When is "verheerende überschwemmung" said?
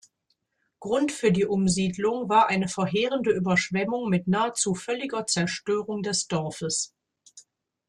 2.67-4.09